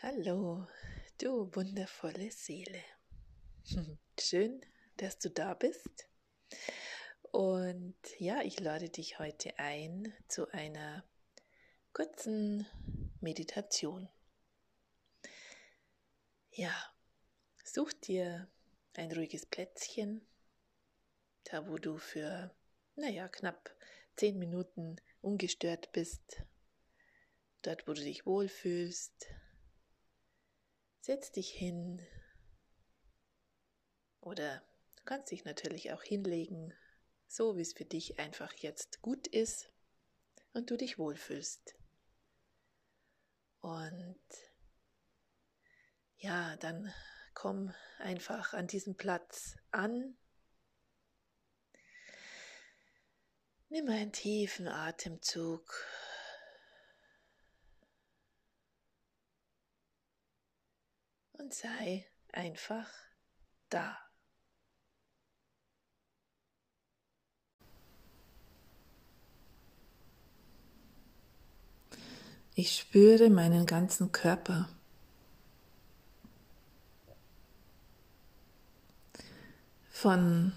[0.00, 0.64] Hallo,
[1.20, 2.84] du wundervolle Seele.
[4.20, 4.64] Schön,
[4.96, 6.06] dass du da bist.
[7.32, 11.04] Und ja, ich lade dich heute ein zu einer
[11.92, 12.64] kurzen
[13.20, 14.08] Meditation.
[16.52, 16.72] Ja,
[17.64, 18.48] such dir
[18.94, 20.24] ein ruhiges Plätzchen,
[21.42, 22.54] da wo du für,
[22.94, 23.74] naja, knapp
[24.14, 26.44] zehn Minuten ungestört bist,
[27.62, 29.26] dort wo du dich wohlfühlst.
[31.08, 32.06] Setz dich hin
[34.20, 34.62] oder
[34.96, 36.74] du kannst dich natürlich auch hinlegen,
[37.26, 39.72] so wie es für dich einfach jetzt gut ist
[40.52, 41.76] und du dich wohlfühlst.
[43.60, 44.20] Und
[46.18, 46.92] ja, dann
[47.32, 50.14] komm einfach an diesem Platz an.
[53.70, 55.72] Nimm einen tiefen Atemzug.
[61.38, 62.88] Und sei einfach
[63.70, 63.96] da.
[72.54, 74.68] Ich spüre meinen ganzen Körper.
[79.90, 80.52] Von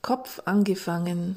[0.00, 1.36] Kopf angefangen.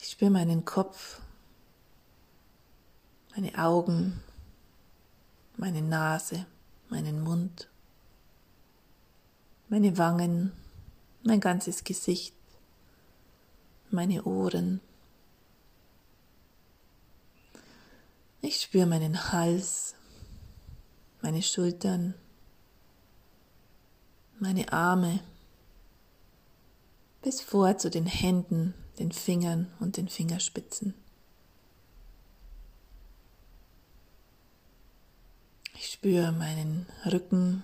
[0.00, 1.20] Ich spüre meinen Kopf,
[3.34, 4.22] meine Augen,
[5.58, 6.46] meine Nase,
[6.88, 7.68] meinen Mund,
[9.68, 10.52] meine Wangen,
[11.24, 12.34] mein ganzes Gesicht,
[13.90, 14.80] meine Ohren.
[18.40, 19.96] Ich spüre meinen Hals,
[21.22, 22.14] meine Schultern,
[24.38, 25.18] meine Arme,
[27.20, 30.94] bis vor zu den Händen, den Fingern und den Fingerspitzen.
[35.80, 37.62] Ich spüre meinen Rücken,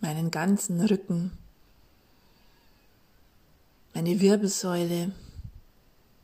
[0.00, 1.32] meinen ganzen Rücken,
[3.94, 5.12] meine Wirbelsäule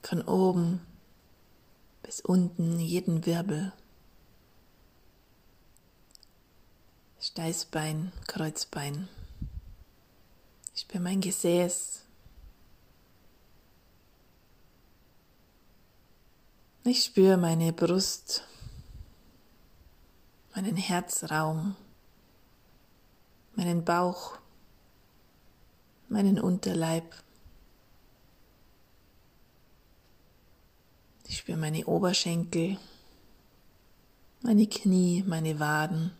[0.02, 0.80] von oben
[2.02, 3.72] bis unten, jeden Wirbel.
[7.20, 9.08] Steißbein, Kreuzbein.
[10.74, 12.04] Ich spüre mein Gesäß.
[16.84, 18.44] Ich spüre meine Brust,
[20.54, 21.76] meinen Herzraum,
[23.54, 24.38] meinen Bauch,
[26.08, 27.14] meinen Unterleib.
[31.26, 32.78] Ich spüre meine Oberschenkel,
[34.42, 36.12] meine Knie, meine Waden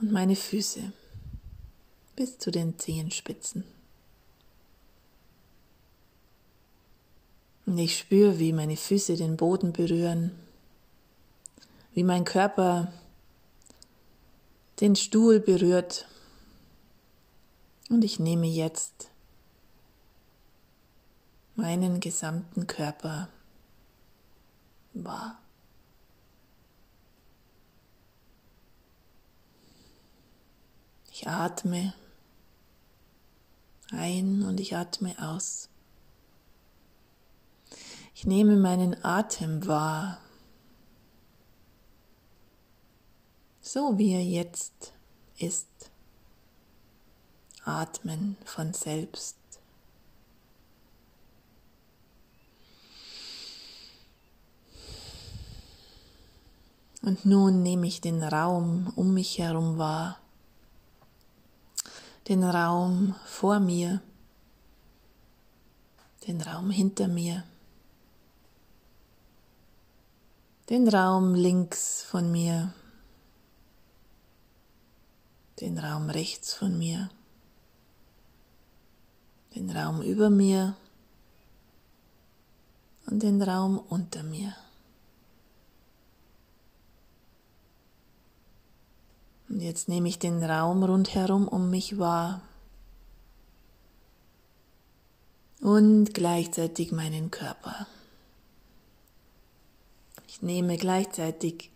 [0.00, 0.92] und meine Füße
[2.14, 3.64] bis zu den Zehenspitzen.
[7.66, 10.32] Und ich spüre, wie meine Füße den Boden berühren,
[11.92, 12.92] wie mein Körper
[14.80, 16.06] den Stuhl berührt.
[17.88, 19.10] Und ich nehme jetzt
[21.54, 23.28] meinen gesamten Körper
[24.94, 25.38] wahr.
[31.12, 31.92] Ich atme
[33.90, 35.68] ein und ich atme aus.
[38.14, 40.18] Ich nehme meinen Atem wahr,
[43.72, 44.92] so wie er jetzt
[45.38, 45.68] ist.
[47.64, 49.36] Atmen von selbst.
[57.02, 60.18] Und nun nehme ich den Raum um mich herum wahr,
[62.26, 64.02] den Raum vor mir,
[66.26, 67.44] den Raum hinter mir,
[70.68, 72.74] den Raum links von mir,
[75.60, 77.10] den Raum rechts von mir,
[79.54, 80.76] den Raum über mir
[83.06, 84.54] und den Raum unter mir.
[89.48, 92.40] Und jetzt nehme ich den Raum rundherum um mich wahr
[95.60, 97.86] und gleichzeitig meinen Körper.
[100.28, 101.70] Ich nehme gleichzeitig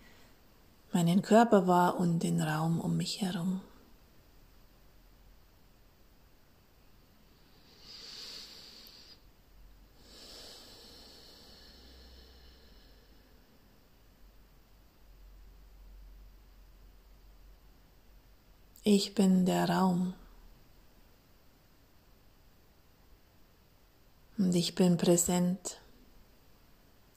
[0.92, 3.60] meinen Körper wahr und den Raum um mich herum.
[18.86, 20.12] Ich bin der Raum.
[24.36, 25.80] Und ich bin präsent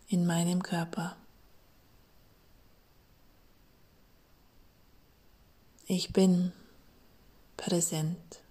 [0.07, 1.17] in meinem Körper.
[5.87, 6.53] Ich bin
[7.57, 8.41] präsent.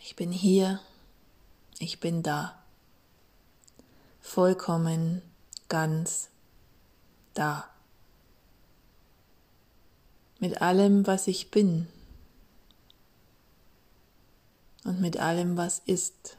[0.00, 0.80] Ich bin hier,
[1.78, 2.62] ich bin da,
[4.22, 5.20] vollkommen,
[5.68, 6.30] ganz
[7.34, 7.68] da.
[10.38, 11.88] Mit allem, was ich bin
[14.84, 16.38] und mit allem, was ist.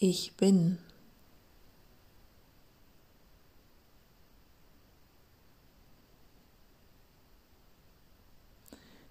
[0.00, 0.78] Ich bin.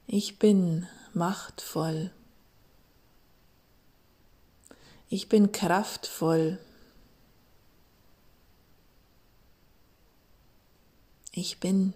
[0.06, 2.12] Ich bin machtvoll.
[5.10, 6.60] Ich bin kraftvoll.
[11.32, 11.94] Ich bin.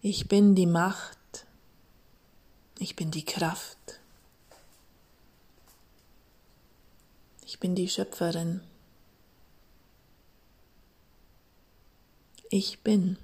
[0.00, 1.46] Ich bin die Macht.
[2.78, 4.00] Ich bin die Kraft.
[7.44, 8.60] Ich bin die Schöpferin.
[12.50, 13.18] Ich bin.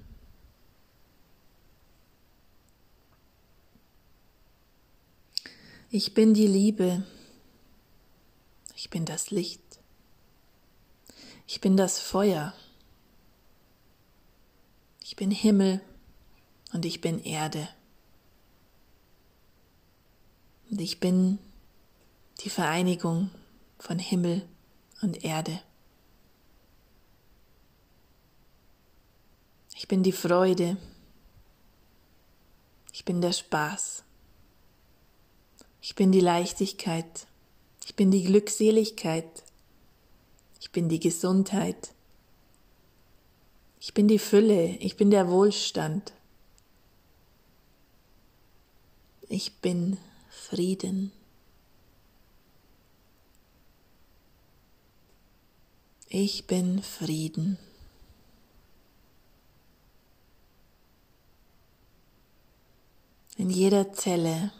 [5.97, 7.05] Ich bin die Liebe.
[8.75, 9.79] Ich bin das Licht.
[11.47, 12.53] Ich bin das Feuer.
[15.01, 15.79] Ich bin Himmel
[16.73, 17.69] und ich bin Erde.
[20.69, 21.39] Und ich bin
[22.41, 23.31] die Vereinigung
[23.79, 24.45] von Himmel
[25.01, 25.61] und Erde.
[29.77, 30.75] Ich bin die Freude.
[32.91, 34.04] Ich bin der Spaß.
[35.87, 37.27] Ich bin die Leichtigkeit.
[37.85, 39.43] Ich bin die Glückseligkeit.
[40.59, 41.93] Ich bin die Gesundheit.
[43.79, 44.77] Ich bin die Fülle.
[44.77, 46.11] Ich bin der Wohlstand.
[49.29, 51.11] Ich bin Frieden.
[56.09, 57.59] Ich bin Frieden.
[63.37, 64.51] In jeder Zelle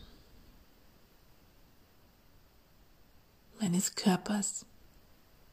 [3.66, 4.64] meines Körpers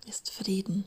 [0.05, 0.85] ist Frieden.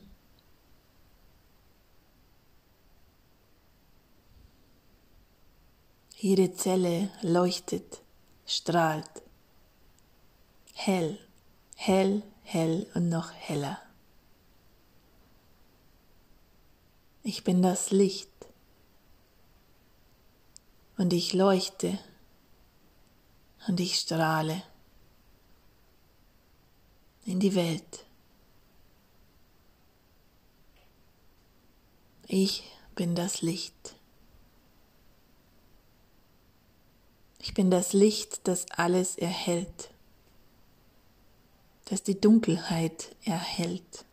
[6.14, 8.00] Jede Zelle leuchtet,
[8.46, 9.10] strahlt,
[10.72, 11.18] hell,
[11.74, 13.82] hell, hell und noch heller.
[17.24, 18.30] Ich bin das Licht
[20.96, 21.98] und ich leuchte
[23.66, 24.62] und ich strahle
[27.26, 28.06] in die Welt.
[32.28, 32.64] Ich
[32.94, 33.96] bin das Licht.
[37.38, 39.90] Ich bin das Licht, das alles erhält,
[41.84, 44.04] das die Dunkelheit erhält.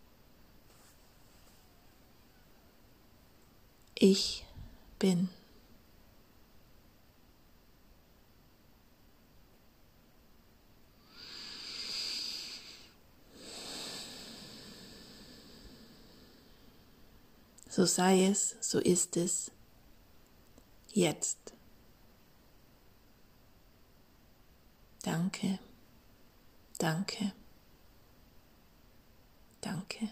[3.96, 4.46] Ich
[5.00, 5.30] bin.
[17.76, 19.50] So sei es, so ist es,
[20.92, 21.56] jetzt.
[25.02, 25.58] Danke,
[26.78, 27.34] danke,
[29.60, 30.10] danke.